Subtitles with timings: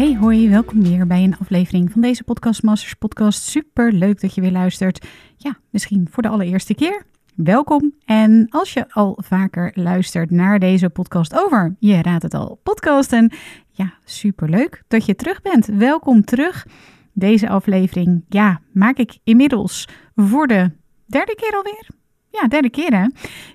[0.00, 3.42] Hey hoi, welkom weer bij een aflevering van deze Podcast Masters podcast.
[3.42, 5.06] Super leuk dat je weer luistert.
[5.36, 7.06] Ja, misschien voor de allereerste keer.
[7.34, 7.94] Welkom.
[8.04, 13.32] En als je al vaker luistert naar deze podcast over, je raadt het al, podcasten.
[13.70, 15.66] Ja, super leuk dat je terug bent.
[15.66, 16.66] Welkom terug.
[17.12, 20.70] Deze aflevering, ja, maak ik inmiddels voor de
[21.06, 21.99] derde keer alweer.
[22.30, 23.06] Ja, derde keer hè?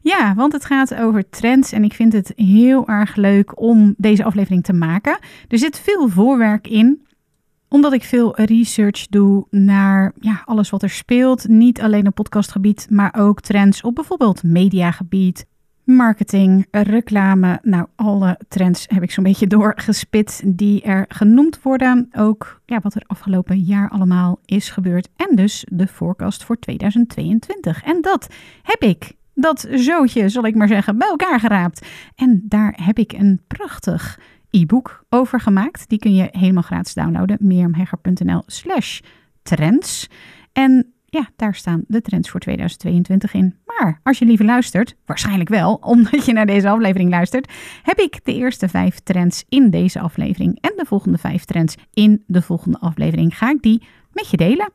[0.01, 4.23] Ja, want het gaat over trends en ik vind het heel erg leuk om deze
[4.23, 5.19] aflevering te maken.
[5.47, 7.05] Er zit veel voorwerk in,
[7.69, 11.47] omdat ik veel research doe naar ja, alles wat er speelt.
[11.47, 15.45] Niet alleen op podcastgebied, maar ook trends op bijvoorbeeld mediagebied,
[15.85, 17.59] marketing, reclame.
[17.61, 22.09] Nou, alle trends heb ik zo'n beetje doorgespit die er genoemd worden.
[22.17, 25.09] Ook ja, wat er afgelopen jaar allemaal is gebeurd.
[25.15, 27.83] En dus de forecast voor 2022.
[27.83, 28.27] En dat
[28.61, 31.87] heb ik, dat zootje zal ik maar zeggen, bij elkaar geraapt.
[32.15, 35.89] En daar heb ik een prachtig e-book over gemaakt.
[35.89, 37.37] Die kun je helemaal gratis downloaden.
[37.39, 38.99] mirjamhegger.nl slash
[39.43, 40.09] trends.
[40.53, 43.55] En ja, daar staan de trends voor 2022 in.
[43.65, 47.51] Maar als je liever luistert, waarschijnlijk wel, omdat je naar deze aflevering luistert,
[47.83, 52.23] heb ik de eerste vijf trends in deze aflevering en de volgende vijf trends in
[52.27, 53.37] de volgende aflevering.
[53.37, 54.71] Ga ik die met je delen?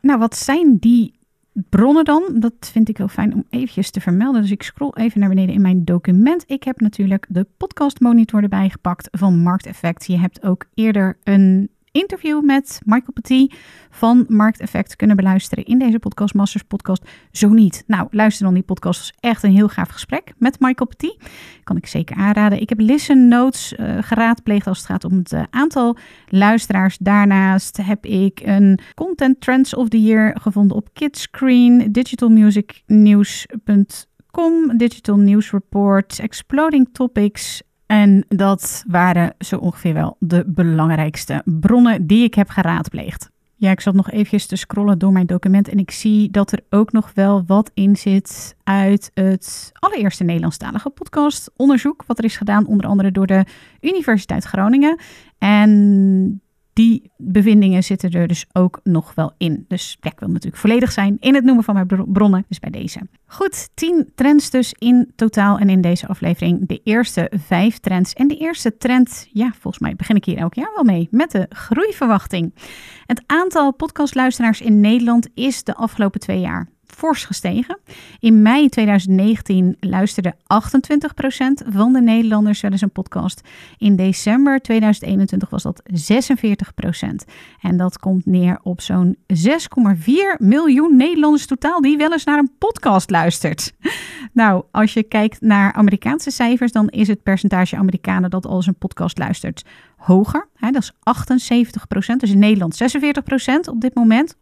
[0.00, 1.14] Nou, wat zijn die
[1.52, 2.22] bronnen dan?
[2.34, 4.40] Dat vind ik heel fijn om eventjes te vermelden.
[4.40, 6.44] Dus ik scroll even naar beneden in mijn document.
[6.46, 10.06] Ik heb natuurlijk de podcast monitor erbij gepakt van Markteffect.
[10.06, 13.54] Je hebt ook eerder een interview met Michael Petit
[13.90, 17.08] van Markt Effect kunnen beluisteren in deze podcast, Masters podcast.
[17.32, 17.84] Zo niet.
[17.86, 19.00] Nou, luister dan die podcast.
[19.00, 21.16] Het is echt een heel gaaf gesprek met Michael Petit.
[21.64, 22.60] Kan ik zeker aanraden.
[22.60, 25.96] Ik heb listen notes uh, geraadpleegd als het gaat om het uh, aantal
[26.28, 26.98] luisteraars.
[26.98, 35.50] Daarnaast heb ik een content trends of the year gevonden op Kidscreen, digitalmusicnews.com, Digital News
[35.50, 42.48] Report, Exploding Topics en dat waren zo ongeveer wel de belangrijkste bronnen die ik heb
[42.48, 43.30] geraadpleegd.
[43.54, 46.60] Ja, ik zat nog eventjes te scrollen door mijn document en ik zie dat er
[46.70, 52.66] ook nog wel wat in zit uit het allereerste Nederlandstalige podcastonderzoek, wat er is gedaan
[52.66, 53.44] onder andere door de
[53.80, 54.98] Universiteit Groningen.
[55.38, 56.42] En
[56.72, 59.64] die bevindingen zitten er dus ook nog wel in.
[59.68, 62.44] Dus ik wil natuurlijk volledig zijn in het noemen van mijn bronnen.
[62.48, 63.00] Dus bij deze.
[63.26, 65.58] Goed, 10 trends dus in totaal.
[65.58, 68.12] En in deze aflevering de eerste vijf trends.
[68.12, 71.08] En de eerste trend, ja, volgens mij begin ik hier elk jaar wel mee.
[71.10, 72.54] Met de groeiverwachting.
[73.06, 76.68] Het aantal podcastluisteraars in Nederland is de afgelopen twee jaar
[77.02, 77.78] fors gestegen.
[78.20, 80.36] In mei 2019 luisterde 28%
[81.68, 83.40] van de Nederlanders wel eens een podcast.
[83.78, 85.94] In december 2021 was dat 46%.
[87.60, 89.36] En dat komt neer op zo'n 6,4
[90.38, 93.72] miljoen Nederlanders totaal die wel eens naar een podcast luistert.
[94.32, 98.66] Nou, als je kijkt naar Amerikaanse cijfers, dan is het percentage Amerikanen dat al eens
[98.66, 99.64] een podcast luistert
[99.96, 100.48] hoger.
[100.60, 104.36] dat is 78% Dus in Nederland 46% op dit moment.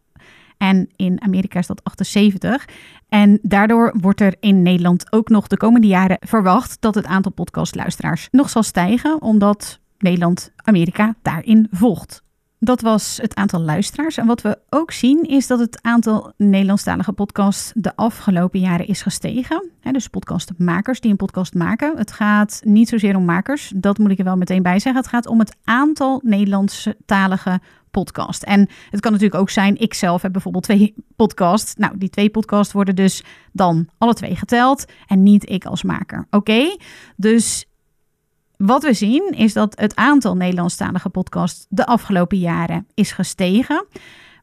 [0.61, 2.69] En in Amerika is dat 78.
[3.09, 7.33] En daardoor wordt er in Nederland ook nog de komende jaren verwacht dat het aantal
[7.33, 12.23] podcastluisteraars nog zal stijgen, omdat Nederland Amerika daarin volgt.
[12.63, 14.17] Dat was het aantal luisteraars.
[14.17, 19.03] En wat we ook zien is dat het aantal Nederlandstalige podcasts de afgelopen jaren is
[19.03, 19.71] gestegen.
[19.93, 21.97] dus podcastmakers die een podcast maken.
[21.97, 25.03] Het gaat niet zozeer om makers, dat moet ik er wel meteen bij zeggen.
[25.03, 27.61] Het gaat om het aantal Nederlandstalige
[27.91, 28.43] podcast.
[28.43, 31.75] En het kan natuurlijk ook zijn, ik zelf heb bijvoorbeeld twee podcasts.
[31.75, 36.27] Nou, die twee podcasts worden dus dan alle twee geteld en niet ik als maker.
[36.31, 36.77] Oké,
[37.17, 37.70] dus
[38.61, 43.87] wat we zien is dat het aantal Nederlandstalige podcasts de afgelopen jaren is gestegen.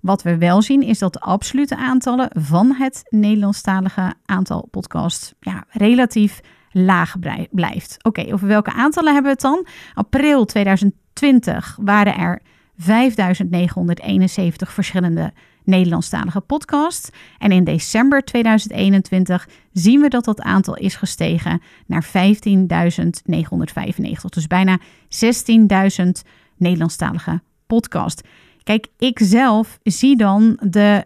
[0.02, 5.64] Wat we wel zien is dat de absolute aantallen van het Nederlandstalige aantal podcasts ja,
[5.70, 6.40] relatief
[6.72, 7.16] laag
[7.52, 7.98] blijft.
[8.04, 9.68] Oké, over welke aantallen hebben we het dan?
[9.94, 12.42] April 2020 waren er
[12.78, 15.34] 5971 verschillende
[15.68, 17.10] Nederlandstalige podcasts.
[17.38, 22.12] En in december 2021 zien we dat dat aantal is gestegen naar 15.995.
[24.30, 24.86] Dus bijna 16.000
[26.58, 28.22] Nederlandstalige podcasts.
[28.64, 31.06] Kijk, ik zelf zie dan de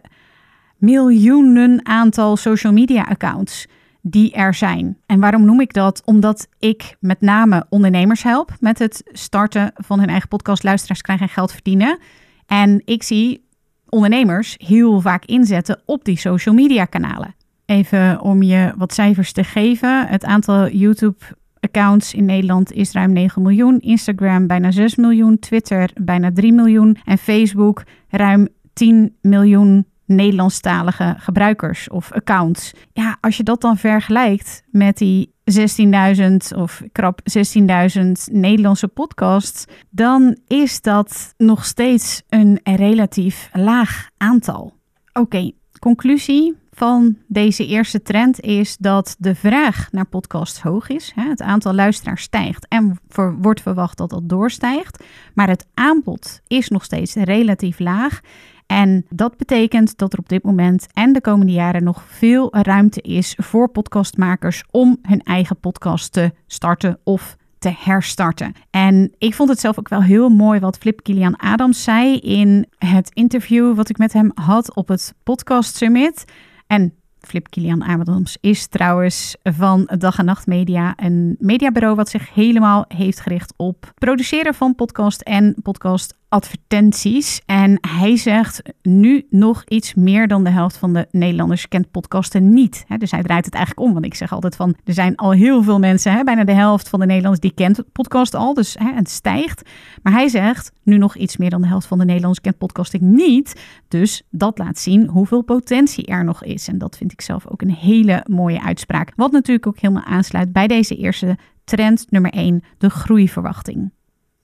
[0.76, 3.66] miljoenen aantal social media accounts
[4.00, 4.98] die er zijn.
[5.06, 6.02] En waarom noem ik dat?
[6.04, 10.62] Omdat ik met name ondernemers help met het starten van hun eigen podcast.
[10.62, 11.98] Luisteraars krijgen geld verdienen.
[12.46, 13.48] En ik zie
[13.94, 17.34] ondernemers heel vaak inzetten op die social media kanalen.
[17.66, 20.06] Even om je wat cijfers te geven.
[20.06, 21.16] Het aantal YouTube
[21.60, 23.80] accounts in Nederland is ruim 9 miljoen.
[23.80, 25.38] Instagram bijna 6 miljoen.
[25.38, 26.96] Twitter bijna 3 miljoen.
[27.04, 32.72] En Facebook ruim 10 miljoen Nederlandstalige gebruikers of accounts.
[32.92, 40.36] Ja, als je dat dan vergelijkt met die 16.000 of krap 16.000 Nederlandse podcasts, dan
[40.46, 44.74] is dat nog steeds een relatief laag aantal.
[45.12, 51.12] Oké, conclusie van deze eerste trend is dat de vraag naar podcasts hoog is.
[51.14, 52.98] Het aantal luisteraars stijgt en
[53.40, 55.04] wordt verwacht dat dat doorstijgt.
[55.34, 58.20] Maar het aanbod is nog steeds relatief laag.
[58.66, 63.00] En dat betekent dat er op dit moment en de komende jaren nog veel ruimte
[63.00, 68.52] is voor podcastmakers om hun eigen podcast te starten of te herstarten.
[68.70, 72.66] En ik vond het zelf ook wel heel mooi wat Flip Kilian Adams zei in
[72.78, 76.24] het interview wat ik met hem had op het Podcast Summit.
[76.66, 82.34] En Flip Kilian Adams is trouwens van Dag en Nacht Media, een mediabureau wat zich
[82.34, 87.42] helemaal heeft gericht op produceren van podcast en podcast advertenties.
[87.46, 92.52] En hij zegt nu nog iets meer dan de helft van de Nederlanders kent podcasten
[92.52, 92.84] niet.
[92.98, 93.92] dus hij draait het eigenlijk om.
[93.92, 97.00] Want ik zeg altijd van, er zijn al heel veel mensen, bijna de helft van
[97.00, 98.54] de Nederlanders die kent podcast al.
[98.54, 99.70] Dus het stijgt.
[100.02, 103.02] Maar hij zegt nu nog iets meer dan de helft van de Nederlanders kent podcasting
[103.02, 103.62] niet.
[103.88, 106.68] Dus dat laat zien hoeveel potentie er nog is.
[106.68, 109.12] En dat vind ik zelf ook een hele mooie uitspraak.
[109.16, 113.90] Wat natuurlijk ook helemaal aansluit bij deze eerste trend nummer 1, de groeiverwachting.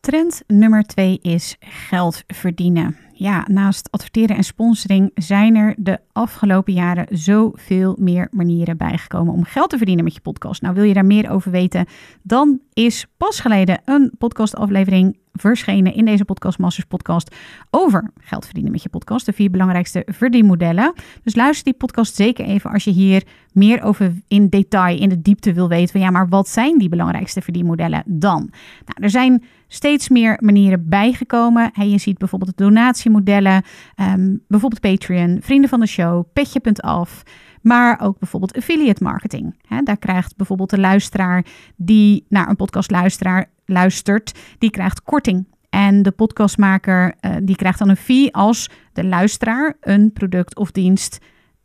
[0.08, 2.96] Trend nummer twee is geld verdienen.
[3.12, 9.44] Ja, naast adverteren en sponsoring zijn er de afgelopen jaren zoveel meer manieren bijgekomen om
[9.44, 10.62] geld te verdienen met je podcast.
[10.62, 11.86] Nou, wil je daar meer over weten?
[12.22, 17.34] Dan is pas geleden een podcastaflevering verschenen in deze Podcast Masters podcast
[17.70, 19.26] over geld verdienen met je podcast.
[19.26, 20.92] De vier belangrijkste verdienmodellen.
[21.22, 25.22] Dus luister die podcast zeker even als je hier meer over in detail, in de
[25.22, 26.00] diepte wil weten.
[26.00, 28.50] Ja, maar wat zijn die belangrijkste verdienmodellen dan?
[28.84, 31.70] Nou, er zijn steeds meer manieren bijgekomen.
[31.74, 33.62] je ziet bijvoorbeeld donatiemodellen,
[33.94, 37.22] ehm, bijvoorbeeld Patreon, vrienden van de show, petje.af.
[37.68, 39.54] Maar ook bijvoorbeeld affiliate marketing.
[39.84, 41.44] daar krijgt bijvoorbeeld de luisteraar
[41.76, 45.46] die naar een podcast luisteraar luistert, die krijgt korting.
[45.70, 50.70] En de podcastmaker uh, die krijgt dan een fee als de luisteraar een product of
[50.70, 51.18] dienst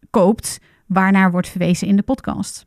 [0.10, 2.66] koopt, waarnaar wordt verwezen in de podcast.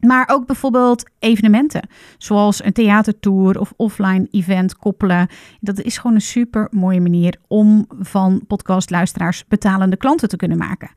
[0.00, 1.88] Maar ook bijvoorbeeld evenementen,
[2.18, 5.28] zoals een theatertour of offline event koppelen.
[5.60, 10.90] Dat is gewoon een super mooie manier om van podcastluisteraars betalende klanten te kunnen maken.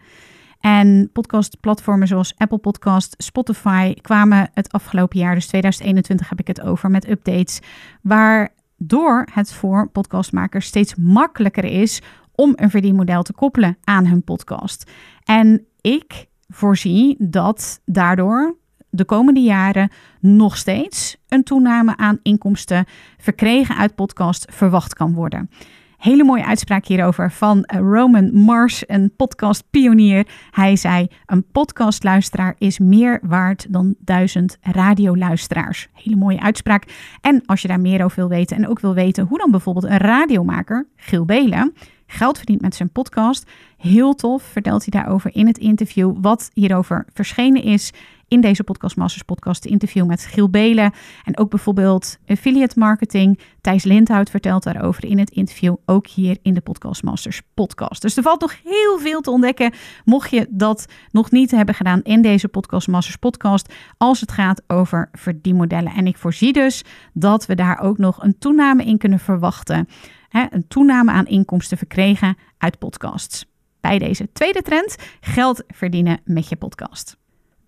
[0.59, 6.61] En podcastplatformen zoals Apple Podcast, Spotify kwamen het afgelopen jaar, dus 2021 heb ik het
[6.61, 7.59] over, met updates,
[8.01, 12.01] waardoor het voor podcastmakers steeds makkelijker is
[12.35, 14.91] om een verdienmodel te koppelen aan hun podcast.
[15.23, 18.55] En ik voorzie dat daardoor
[18.89, 22.85] de komende jaren nog steeds een toename aan inkomsten
[23.17, 25.49] verkregen uit podcast verwacht kan worden.
[25.97, 30.27] Hele mooie uitspraak hierover van Roman Mars, een podcastpionier.
[30.51, 35.87] Hij zei: Een podcastluisteraar is meer waard dan duizend radioluisteraars.
[35.93, 36.83] Hele mooie uitspraak.
[37.21, 39.85] En als je daar meer over wil weten en ook wil weten hoe dan bijvoorbeeld
[39.85, 41.73] een radiomaker, Gil Belen,
[42.07, 43.51] geld verdient met zijn podcast.
[43.77, 47.91] Heel tof vertelt hij daarover in het interview wat hierover verschenen is
[48.27, 50.93] in deze Podcast Masters podcast interview met Giel Belen.
[51.23, 53.39] En ook bijvoorbeeld affiliate marketing.
[53.61, 58.01] Thijs Lindhout vertelt daarover in het interview, ook hier in de Podcast Masters podcast.
[58.01, 59.73] Dus er valt nog heel veel te ontdekken,
[60.05, 64.61] mocht je dat nog niet hebben gedaan in deze Podcast Masters podcast, als het gaat
[64.67, 65.93] over verdienmodellen.
[65.93, 69.87] En ik voorzie dus dat we daar ook nog een toename in kunnen verwachten.
[70.29, 73.45] Hè, een toename aan inkomsten verkregen uit podcasts.
[73.81, 77.17] Bij deze tweede trend, geld verdienen met je podcast.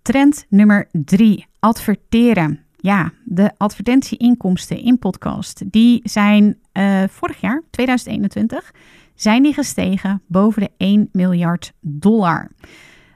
[0.02, 2.64] Trend nummer drie, adverteren.
[2.76, 8.72] Ja, de advertentieinkomsten in podcast, die zijn uh, vorig jaar, 2021,
[9.14, 12.50] zijn die gestegen boven de 1 miljard dollar.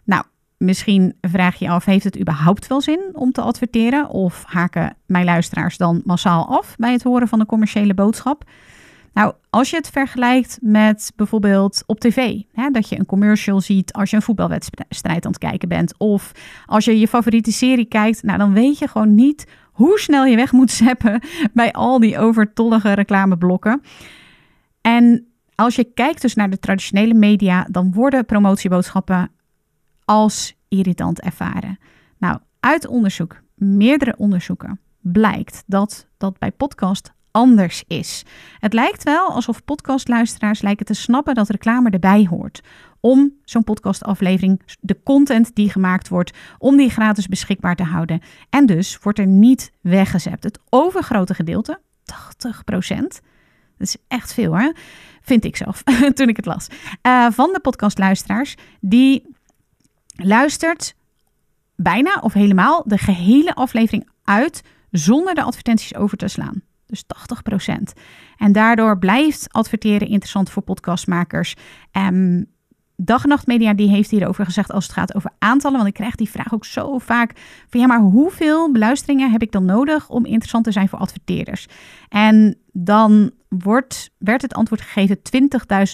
[0.04, 0.24] Nou,
[0.56, 4.08] misschien vraag je af, heeft het überhaupt wel zin om te adverteren?
[4.08, 8.44] Of haken mijn luisteraars dan massaal af bij het horen van de commerciële boodschap?
[9.14, 13.92] Nou, als je het vergelijkt met bijvoorbeeld op tv, hè, dat je een commercial ziet
[13.92, 16.32] als je een voetbalwedstrijd aan het kijken bent, of
[16.66, 20.36] als je je favoriete serie kijkt, nou dan weet je gewoon niet hoe snel je
[20.36, 21.20] weg moet zeppen
[21.52, 23.82] bij al die overtollige reclameblokken.
[24.80, 29.30] En als je kijkt dus naar de traditionele media, dan worden promotieboodschappen
[30.04, 31.78] als irritant ervaren.
[32.18, 38.22] Nou, uit onderzoek, meerdere onderzoeken, blijkt dat dat bij podcast anders is.
[38.58, 42.60] Het lijkt wel alsof podcastluisteraars lijken te snappen dat reclame erbij hoort.
[43.00, 48.20] Om zo'n podcastaflevering, de content die gemaakt wordt, om die gratis beschikbaar te houden.
[48.50, 50.44] En dus wordt er niet weggezet.
[50.44, 53.20] Het overgrote gedeelte, 80 procent,
[53.78, 54.72] dat is echt veel hè,
[55.22, 55.82] vind ik zelf
[56.14, 56.66] toen ik het las,
[57.02, 59.36] uh, van de podcastluisteraars, die
[60.16, 60.94] luistert
[61.76, 66.62] bijna of helemaal de gehele aflevering uit zonder de advertenties over te slaan.
[66.94, 67.74] Dus 80%.
[68.36, 71.54] En daardoor blijft adverteren interessant voor podcastmakers.
[71.92, 72.46] Um,
[72.96, 75.76] Dag en Media die heeft hierover gezegd als het gaat over aantallen.
[75.76, 77.32] Want ik krijg die vraag ook zo vaak
[77.68, 81.66] van ja, maar hoeveel beluisteringen heb ik dan nodig om interessant te zijn voor adverteerders?
[82.08, 85.18] En dan wordt, werd het antwoord gegeven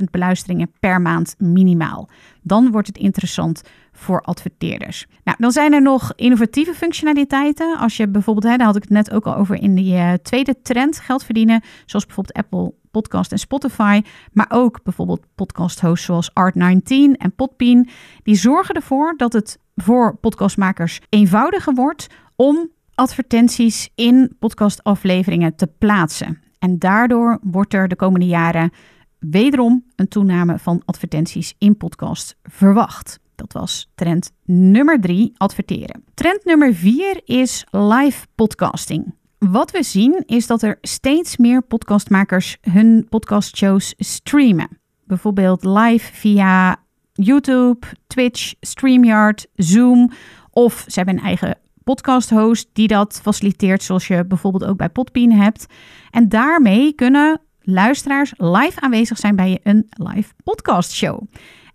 [0.03, 2.09] 20.000 beluisteringen per maand minimaal.
[2.43, 5.07] Dan wordt het interessant voor adverteerders.
[5.25, 7.79] Nou, dan zijn er nog innovatieve functionaliteiten.
[7.79, 10.13] Als je bijvoorbeeld, hè, daar had ik het net ook al over in die uh,
[10.13, 11.63] tweede trend, geld verdienen.
[11.87, 14.03] Zoals bijvoorbeeld Apple Podcast en Spotify.
[14.33, 17.89] Maar ook bijvoorbeeld podcast hosts zoals Art19 en Podbean.
[18.23, 22.07] Die zorgen ervoor dat het voor podcastmakers eenvoudiger wordt
[22.37, 26.41] om advertenties in podcastafleveringen te plaatsen.
[26.59, 28.71] En daardoor wordt er de komende jaren
[29.19, 33.21] wederom een toename van advertenties in podcast verwacht.
[33.35, 36.05] Dat was trend nummer drie, adverteren.
[36.15, 39.15] Trend nummer vier is live podcasting.
[39.49, 44.79] Wat we zien is dat er steeds meer podcastmakers hun podcastshows streamen.
[45.05, 46.77] Bijvoorbeeld live via
[47.13, 50.11] YouTube, Twitch, StreamYard, Zoom.
[50.51, 54.89] Of ze hebben een eigen podcast host die dat faciliteert, zoals je bijvoorbeeld ook bij
[54.89, 55.67] Podbean hebt.
[56.11, 61.23] En daarmee kunnen luisteraars live aanwezig zijn bij een live podcastshow.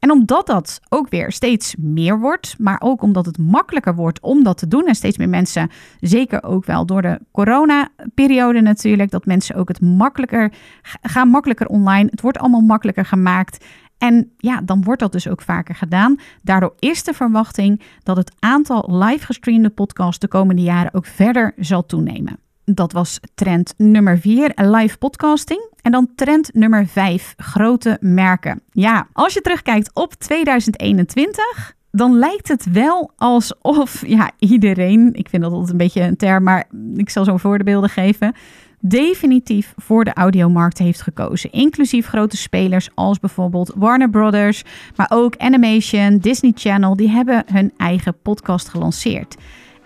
[0.06, 4.44] En omdat dat ook weer steeds meer wordt, maar ook omdat het makkelijker wordt om
[4.44, 5.70] dat te doen en steeds meer mensen,
[6.00, 10.54] zeker ook wel door de corona-periode natuurlijk, dat mensen ook het makkelijker
[11.02, 12.08] gaan makkelijker online.
[12.12, 13.66] Het wordt allemaal makkelijker gemaakt.
[13.98, 16.20] En ja, dan wordt dat dus ook vaker gedaan.
[16.42, 21.54] Daardoor is de verwachting dat het aantal live gestreamde podcasts de komende jaren ook verder
[21.58, 22.40] zal toenemen.
[22.66, 25.74] Dat was trend nummer 4, live podcasting.
[25.86, 28.62] En dan trend nummer 5, grote merken.
[28.72, 35.44] Ja, als je terugkijkt op 2021, dan lijkt het wel alsof ja, iedereen, ik vind
[35.44, 38.34] dat altijd een beetje een term, maar ik zal zo'n voorbeelden geven,
[38.80, 41.52] definitief voor de audiomarkt heeft gekozen.
[41.52, 44.64] Inclusief grote spelers als bijvoorbeeld Warner Brothers,
[44.96, 49.36] maar ook Animation, Disney Channel, die hebben hun eigen podcast gelanceerd.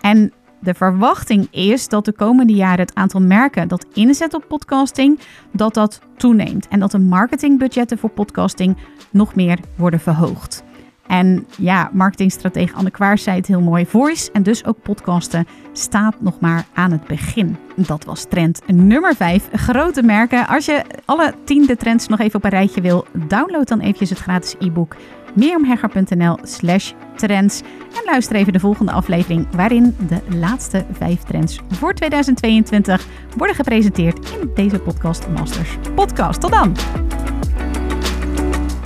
[0.00, 5.18] En de verwachting is dat de komende jaren het aantal merken dat inzet op podcasting,
[5.52, 6.68] dat dat toeneemt.
[6.68, 8.76] En dat de marketingbudgetten voor podcasting
[9.10, 10.64] nog meer worden verhoogd.
[11.10, 13.86] En ja, marketingstratege Anne Kwaars zei het heel mooi.
[13.86, 17.56] Voice en dus ook podcasten staat nog maar aan het begin.
[17.76, 19.48] Dat was trend nummer 5.
[19.52, 20.46] Grote merken.
[20.46, 24.18] Als je alle tiende trends nog even op een rijtje wil, download dan eventjes het
[24.18, 24.96] gratis e-book
[25.34, 27.60] meeromhegger.nl slash trends.
[27.92, 33.06] En luister even de volgende aflevering waarin de laatste vijf trends voor 2022
[33.36, 36.40] worden gepresenteerd in deze Podcast Masters podcast.
[36.40, 36.76] Tot dan!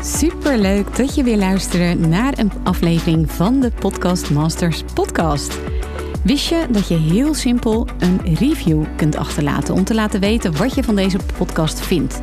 [0.03, 5.59] Super leuk dat je weer luistert naar een aflevering van de Podcast Masters podcast.
[6.23, 10.75] Wist je dat je heel simpel een review kunt achterlaten om te laten weten wat
[10.75, 12.23] je van deze podcast vindt?